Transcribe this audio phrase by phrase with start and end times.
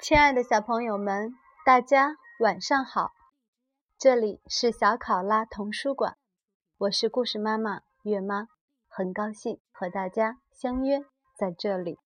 [0.00, 1.34] 亲爱的小朋友们，
[1.66, 3.10] 大家晚上好！
[3.98, 6.16] 这里是小考拉童书馆，
[6.78, 8.46] 我是故事妈妈月妈，
[8.86, 11.00] 很高兴和大家相约
[11.36, 11.98] 在这里。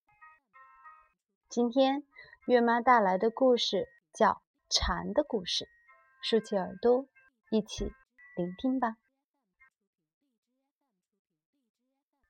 [1.50, 2.02] 今天
[2.46, 4.30] 月妈带来的故事叫
[4.70, 5.66] 《蝉的故事》，
[6.22, 7.06] 竖起耳朵，
[7.50, 7.92] 一起
[8.34, 8.96] 聆听吧。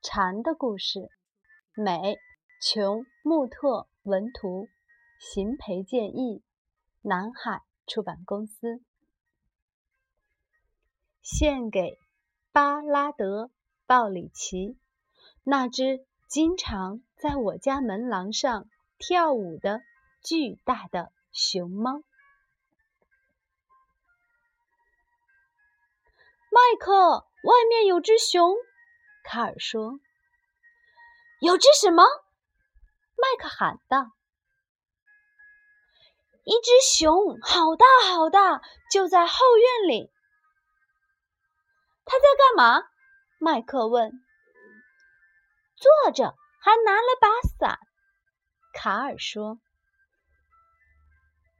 [0.01, 1.09] 蝉的故事，
[1.73, 2.19] 美，
[2.61, 4.67] 琼·穆特文图。
[5.25, 6.43] 邢培建议，
[7.01, 8.83] 南海出版公司。
[11.21, 11.97] 献给
[12.51, 13.45] 巴拉德·
[13.87, 14.77] 鲍里奇，
[15.43, 19.81] 那只经常在我家门廊上跳舞的
[20.21, 22.03] 巨大的熊猫。
[26.51, 28.53] 麦克，外面有只熊，
[29.23, 29.99] 卡尔说。
[31.39, 32.03] 有只什么？
[33.15, 34.11] 麦克喊道。
[36.43, 40.11] 一只熊，好大好大，就在后院里。
[42.05, 42.87] 他在干嘛？
[43.39, 44.11] 麦克问。
[45.77, 47.27] 坐着，还拿了把
[47.57, 47.79] 伞。
[48.73, 49.57] 卡尔说。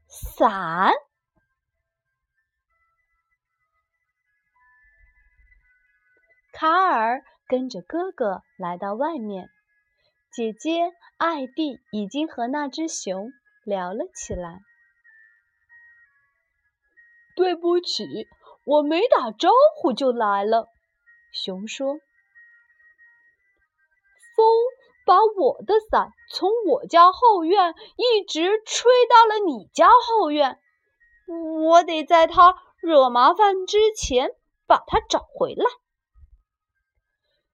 [0.07, 0.91] 伞？
[6.51, 9.49] 卡尔跟着哥哥来到外面，
[10.31, 13.31] 姐姐艾蒂已经和那只熊
[13.63, 14.61] 聊了起来。
[17.35, 18.27] 对不起，
[18.63, 20.67] 我没打招呼就来了。
[21.31, 21.95] 熊说
[24.35, 24.45] ：“风
[25.05, 30.59] 把我的伞从我家后院一直吹到了你家后院，
[31.65, 34.29] 我得在它惹麻烦之前
[34.67, 35.65] 把它找回来。”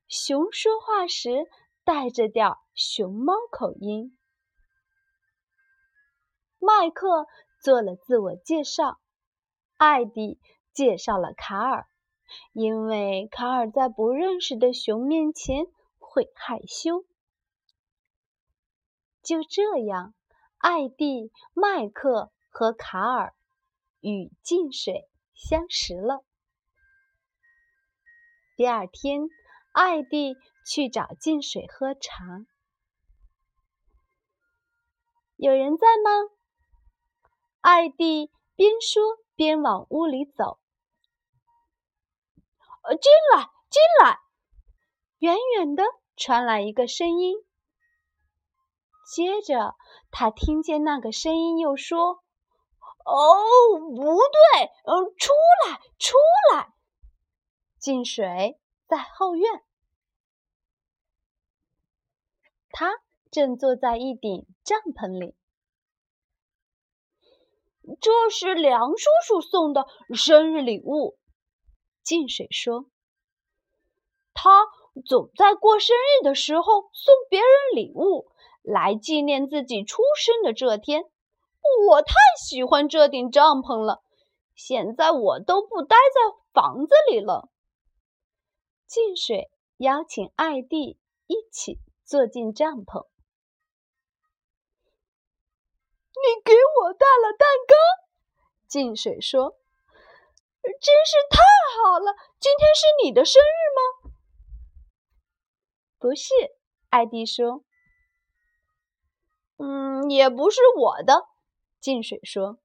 [0.09, 1.47] 熊说话时
[1.83, 4.17] 带着点熊猫口音。
[6.59, 7.27] 麦克
[7.63, 8.99] 做了自我介绍。
[9.79, 10.37] 艾迪
[10.73, 11.87] 介绍了卡尔，
[12.51, 15.67] 因为卡尔在不认识的熊面前
[15.99, 17.05] 会害羞。
[19.23, 20.13] 就这样，
[20.57, 23.33] 艾迪、麦克和卡尔
[24.01, 26.25] 与进水相识了。
[28.57, 29.29] 第二天，
[29.71, 30.35] 艾迪
[30.67, 32.45] 去找进水喝茶。
[35.37, 36.35] 有人在吗？
[37.61, 39.17] 艾迪边说。
[39.39, 40.59] 边往屋里走，
[42.81, 44.19] 呃，进来，进来！
[45.19, 45.83] 远远的
[46.17, 47.37] 传来一个声音。
[49.15, 49.77] 接着，
[50.11, 52.21] 他听见那个声音又说
[53.05, 55.31] ：“哦，不对，嗯，出
[55.65, 56.17] 来，出
[56.51, 56.73] 来！”
[57.79, 59.63] 进水在后院，
[62.71, 62.99] 他
[63.31, 65.37] 正坐在一顶帐篷里。
[68.01, 71.17] 这是梁叔叔送的生日礼物，
[72.03, 72.85] 静水说
[74.33, 74.67] ：“他
[75.05, 76.63] 总在过生日的时候
[76.93, 78.27] 送别人礼物，
[78.61, 81.03] 来纪念自己出生的这天。
[81.89, 84.01] 我太喜欢这顶帐篷了，
[84.55, 87.49] 现在我都不待在房子里了。”
[88.87, 90.97] 静水邀请艾蒂
[91.27, 93.05] 一起坐进帐篷。
[96.21, 97.73] 你给我带了蛋糕，
[98.67, 99.57] 静水说
[100.61, 101.41] ：“真是太
[101.75, 102.15] 好了！
[102.39, 104.11] 今天是你的生日吗
[105.97, 106.33] ？”“不是。”
[106.89, 107.63] 艾迪说。
[109.57, 111.25] “嗯，也不是我的。”
[111.79, 112.59] 静水说。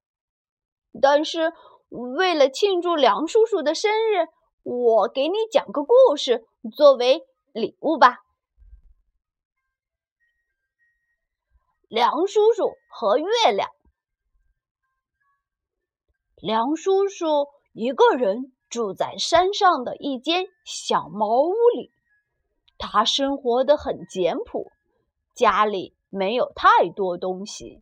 [1.00, 1.52] “但是
[1.88, 4.26] 为了庆祝梁叔叔的生日，
[4.62, 6.44] 我给你讲个故事
[6.76, 8.18] 作为礼物吧。”
[11.94, 13.70] 梁叔叔和月亮。
[16.34, 21.92] 梁叔叔一个人住在山上的一间小茅屋里，
[22.78, 24.72] 他生活的很简朴，
[25.36, 27.80] 家里没有太多东西。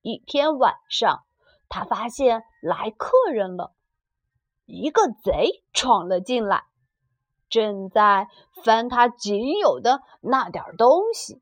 [0.00, 1.22] 一天晚上，
[1.68, 3.72] 他发现来客人了，
[4.64, 6.64] 一个贼闯了进来，
[7.48, 8.26] 正在
[8.64, 11.40] 翻他仅有的那点东西。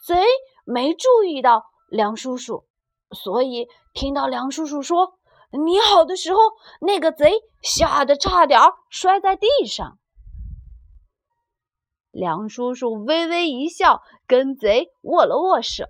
[0.00, 0.24] 贼
[0.64, 2.64] 没注意到梁叔叔，
[3.10, 5.12] 所以听到梁叔叔说
[5.52, 6.40] “你好”的时候，
[6.80, 7.32] 那个贼
[7.62, 9.98] 吓得差点摔在地上。
[12.10, 15.84] 梁叔叔微微一笑，跟贼握了握手：“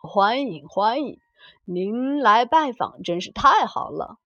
[0.00, 1.18] 欢迎欢迎，
[1.64, 4.18] 您来拜访真是太好了。”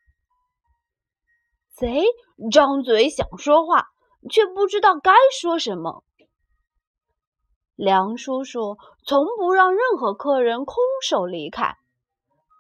[1.73, 2.05] 贼
[2.51, 3.87] 张嘴想说话，
[4.31, 6.05] 却不知道该说什么。
[7.77, 11.77] 梁叔叔从不让任何客人空手离开。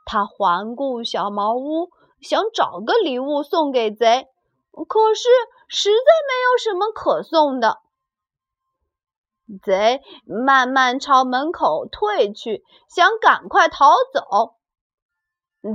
[0.07, 1.91] 他环顾小茅屋，
[2.21, 4.29] 想找个礼物送给贼，
[4.89, 5.29] 可是
[5.69, 7.79] 实在没有什么可送的。
[9.63, 14.55] 贼慢慢朝门口退去，想赶快逃走。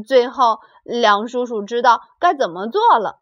[0.05, 3.19] 最后，梁叔叔知道该怎么做了。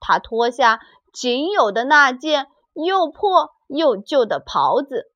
[0.00, 0.80] 他脱下
[1.12, 5.12] 仅有的那件又破又旧的袍子，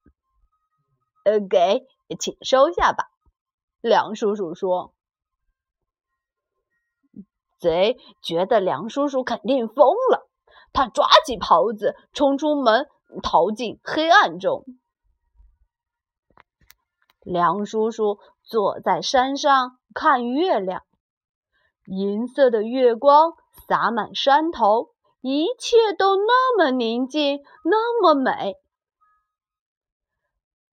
[1.24, 1.84] 呃，给，
[2.20, 3.08] 请收下吧。
[3.80, 4.94] 梁叔叔说
[7.58, 10.28] ：“贼觉得梁叔叔肯定疯了，
[10.72, 12.88] 他抓起袍子，冲出门，
[13.22, 14.64] 逃进黑暗中。”
[17.24, 20.82] 梁叔叔坐在山上看月亮，
[21.86, 23.32] 银色的月光
[23.68, 24.91] 洒满山头，
[25.22, 28.56] 一切都那么宁静，那么美。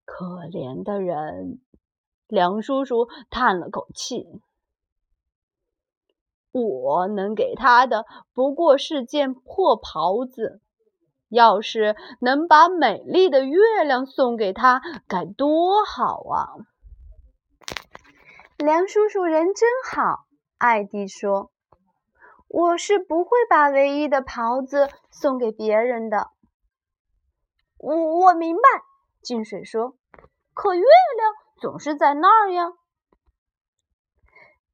[0.06, 1.62] 可怜的人。
[2.28, 4.24] 梁叔叔叹了口气
[6.54, 10.62] ：“我能给他的不过是件破袍子，
[11.28, 16.54] 要是能把美丽的月亮送给他，该多好啊！”
[18.58, 20.26] 梁叔叔人真好，
[20.60, 21.50] 艾迪说
[22.50, 26.32] ：“我是不会把唯一的袍子送给别人的。”
[27.80, 28.62] 我我明白，
[29.22, 29.96] 金水说
[30.54, 32.74] ：“可月亮……”总是在那儿呀。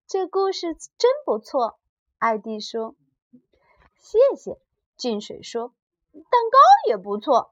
[0.08, 1.80] 这故事真不错，
[2.20, 2.96] 艾迪说。
[4.00, 4.60] 谢谢，
[4.96, 5.74] 静水说。
[6.14, 7.52] 蛋糕也不错。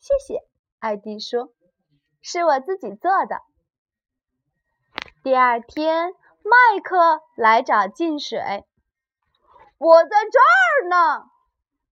[0.00, 0.42] 谢谢，
[0.78, 1.50] 艾迪说。
[2.20, 3.40] 是我自己做的。
[5.22, 6.12] 第二天，
[6.42, 8.66] 麦克来找静水。
[9.78, 11.24] 我在这儿呢。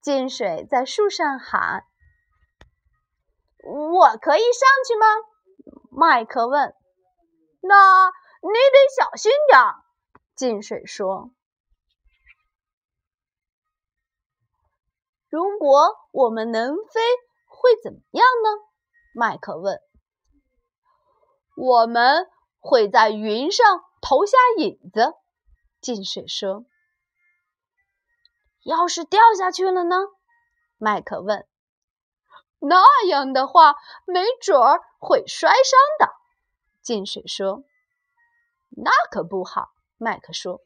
[0.00, 1.84] 静水在树上喊。
[3.62, 5.06] 我可以上去吗？
[5.90, 6.74] 麦克问
[7.62, 8.08] ：“那
[8.42, 9.76] 你得小心点儿。”
[10.36, 11.30] 金水说
[15.30, 17.00] ：“如果我们能飞，
[17.48, 18.50] 会怎么样呢？”
[19.16, 19.80] 麦克问。
[21.56, 22.28] “我们
[22.60, 25.14] 会在云上投下影子。”
[25.80, 26.66] 金水说。
[28.64, 29.96] “要是掉下去了呢？”
[30.78, 31.46] 麦克问。
[32.58, 33.76] 那样的话，
[34.06, 36.10] 没准儿会摔伤的。
[36.82, 37.64] 进水说
[38.70, 40.62] ：“那可不好。”麦克说：“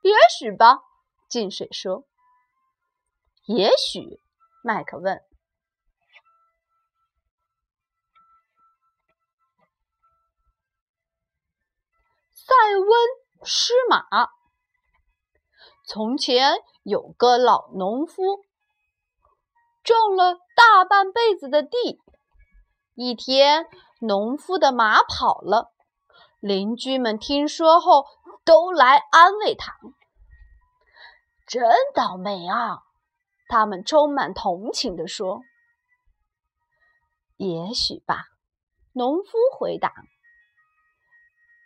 [0.00, 0.80] 也许吧。”
[1.28, 2.06] 进水说
[3.44, 4.22] ：“也许。”
[4.64, 5.22] 麦克问
[12.32, 12.88] ：“塞翁
[13.44, 14.06] 失马。”
[15.86, 18.44] 从前有个老农夫。
[19.84, 22.00] 种了大半辈子的地，
[22.96, 23.66] 一天，
[24.00, 25.70] 农夫的马跑了，
[26.40, 28.04] 邻居们听说后
[28.44, 29.76] 都来安慰他
[31.46, 32.82] ：“真倒霉啊！”
[33.48, 35.42] 他们充满同情地说
[37.38, 38.24] ：“也许吧。”
[38.92, 39.92] 农夫回答。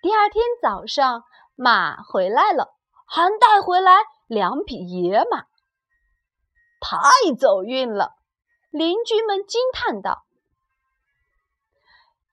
[0.02, 1.24] 第二天早上，
[1.54, 2.74] 马回来了，
[3.06, 3.92] 还带回来
[4.30, 5.46] 两匹野马。
[6.80, 8.14] 太走运了，
[8.70, 10.24] 邻居们惊叹道。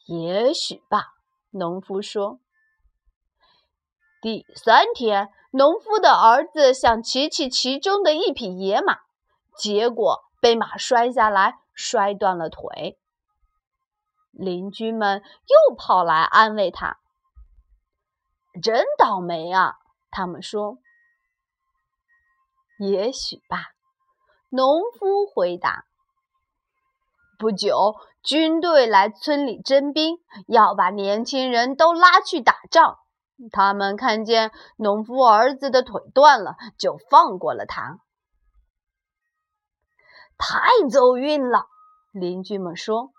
[0.05, 1.15] 也许吧，
[1.49, 2.39] 农夫说。
[4.21, 8.99] 第三天，农夫的儿子想骑骑其中的一匹野马，
[9.57, 12.99] 结果被马摔下来，摔断了腿。
[14.31, 16.99] 邻居们又跑来安慰他。
[18.61, 19.79] 真倒霉啊，
[20.11, 20.77] 他们说。
[22.79, 23.65] 也许吧。
[24.49, 25.85] 农夫回答
[27.37, 30.17] ：“不久，军队来村里征兵，
[30.47, 32.97] 要把年轻人都拉去打仗。
[33.51, 37.99] 他们看见农夫儿子的腿断了，就放过了他。
[40.37, 41.67] 太走运了，
[42.11, 43.11] 邻居们说。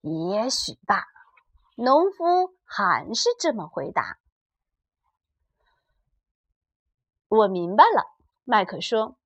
[0.00, 1.04] 也许吧，
[1.76, 4.16] 农夫还是这么回答。
[7.28, 9.16] 我明白了。”麦克说：“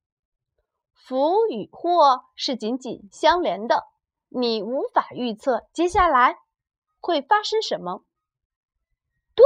[0.92, 3.86] 福与祸是紧紧相连的，
[4.28, 6.38] 你无法预测接下来
[7.00, 8.04] 会发生什么。”
[9.34, 9.44] 对，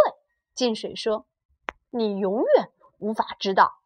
[0.55, 1.27] 金水说
[1.91, 3.81] ：“你永远无法知道。”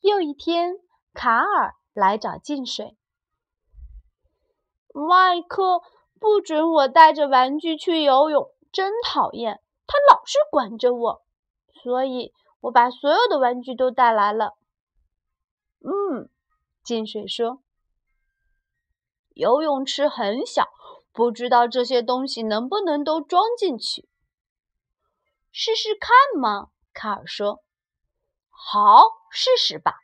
[0.00, 0.78] 又一天，
[1.12, 2.96] 卡尔来找金水。
[4.94, 5.82] 麦克
[6.18, 9.60] 不准我带着玩具去游泳，真讨厌！
[9.90, 11.22] 他老是管着我。
[11.82, 14.54] 所以我把所有的玩具都带来了。
[15.80, 16.28] 嗯，
[16.84, 17.62] 进水说
[19.34, 20.68] ：“游泳池很小，
[21.10, 24.06] 不知道这些东西能不能都装进去。”
[25.50, 27.64] 试试看嘛，卡尔说。
[28.50, 29.94] “好，试试吧。”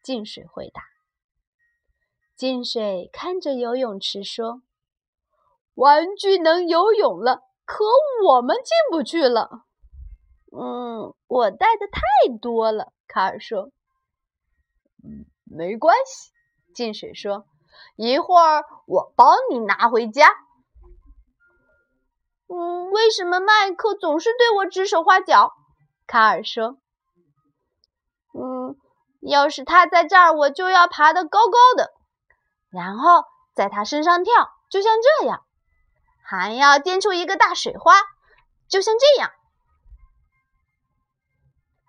[0.00, 0.82] 进水回答。
[2.36, 4.62] 进水看着游泳池说
[5.74, 7.84] ：“玩具能游泳了，可
[8.26, 9.66] 我们进不去了。
[10.50, 12.00] ”“嗯，我带的太
[12.40, 13.68] 多了。”卡尔说。
[15.04, 16.32] “嗯，没关系。”
[16.74, 17.44] 进水说
[17.94, 20.28] ，“一会儿我帮你拿回家。
[22.48, 25.52] ”“嗯，为什么麦克总是对我指手画脚？”
[26.08, 26.78] 卡尔说。
[28.32, 28.76] “嗯，
[29.20, 31.92] 要是他在这儿，我就要爬得高高的。”
[32.70, 34.32] 然后在他身上跳，
[34.70, 35.42] 就像这样，
[36.30, 37.94] 还要溅出一个大水花，
[38.68, 39.30] 就像这样。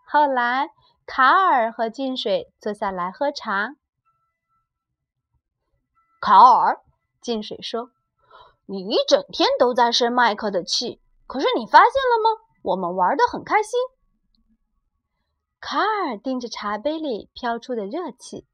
[0.05, 0.69] 后来，
[1.05, 3.75] 卡尔和进水坐下来喝茶。
[6.21, 6.81] 卡尔，
[7.19, 7.91] 进水说
[8.65, 12.41] ：“你一整天都在生麦克的气，可是你发现了吗？
[12.61, 13.77] 我们玩得很开心。”
[15.59, 18.47] 卡尔盯着茶杯里飘出的热气。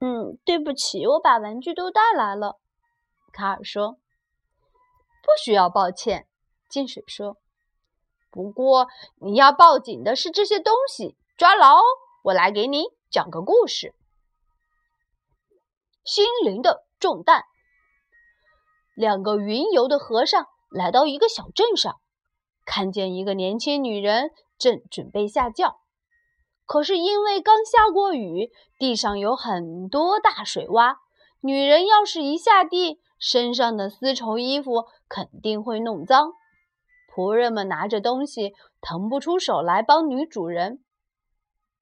[0.00, 2.58] 嗯，对不起，我把玩具都带来了。”
[3.30, 3.98] 卡尔说。
[5.28, 6.26] “不需要抱歉。”
[6.70, 7.36] 金水说。
[8.32, 8.88] “不过
[9.20, 11.76] 你要抱紧的是这些东西，抓牢！
[12.22, 13.94] 我来给你讲个故事。
[16.04, 17.42] 心灵的重担。
[18.94, 22.00] 两个云游的和尚来到一个小镇上，
[22.64, 25.80] 看见一个年轻女人正准备下轿。
[26.66, 30.96] 可是因为刚下过雨，地上有很多大水洼。
[31.40, 36.32] 女人要是一下地，身上的丝绸衣服肯定会弄脏。
[37.12, 40.84] 仆人们拿着东西，腾不出手来帮女主人。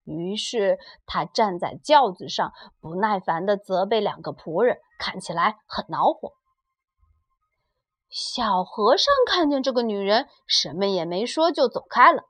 [0.04, 6.32] 于是他站在轿子上，不耐烦地责备两个仆人，看起来很恼火。
[8.08, 12.22] 小和尚看见这个女人，什么也没说，就走开了。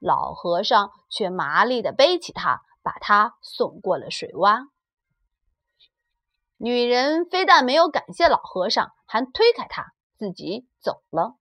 [0.00, 4.68] 老和尚却麻利地背起她，把她送过了水洼。
[6.56, 11.36] 女人非但没有感谢老和尚，还推开他，自己走了。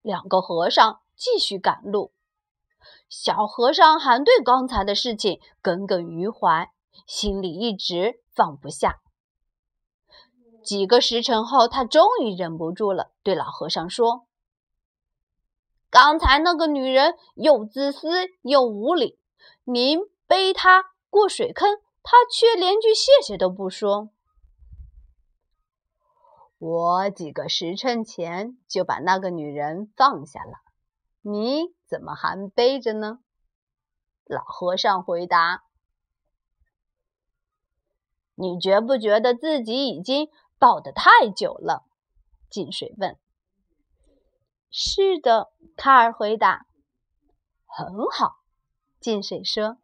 [0.00, 2.12] 两个和尚继续赶路。
[3.08, 6.72] 小和尚还对刚才的事情耿耿于怀，
[7.06, 9.00] 心里一直放不下。
[10.64, 14.26] 几个时辰后，他终于忍不住了，对老和尚说。
[15.90, 18.08] 刚才那个女人又自私
[18.42, 19.18] 又无礼，
[19.64, 24.10] 您背她过水坑，他却连句谢谢都不说。
[26.58, 30.58] 我几个时辰前就把那个女人放下了，
[31.20, 33.18] 你怎么还背着呢？
[34.24, 35.64] 老和尚回答
[38.36, 41.84] ：“你觉不觉得自己已经抱得太久了？”
[42.48, 43.18] 进水问。
[44.70, 46.66] 是的，卡尔回答。
[47.66, 48.36] 很好，
[49.00, 49.78] 进水说。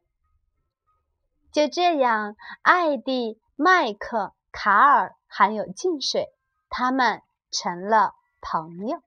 [1.59, 6.29] 就这样，艾蒂、麦克、卡尔还有进水，
[6.69, 9.03] 他们成了朋友。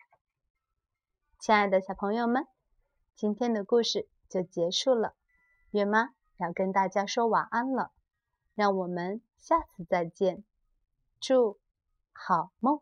[1.39, 2.45] 亲爱的小朋友们，
[3.15, 5.15] 今天的故事就结束了。
[5.69, 7.93] 月妈要跟大家说晚安了，
[8.53, 10.43] 让我们下次再见，
[11.21, 11.57] 祝
[12.11, 12.81] 好梦。